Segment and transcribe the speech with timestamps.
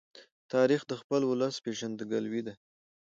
[0.53, 2.53] تاریخ د خپل ولس پېژندګلوۍ ده.